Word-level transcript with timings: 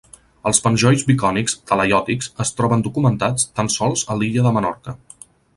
Els 0.51 0.61
penjolls 0.67 1.03
bicònics 1.09 1.55
talaiòtics 1.73 2.31
es 2.45 2.53
troben 2.63 2.85
documentats 2.89 3.49
tan 3.61 3.73
sols 3.79 4.07
a 4.15 4.21
l'illa 4.23 4.47
de 4.49 4.59
Menorca. 4.61 4.99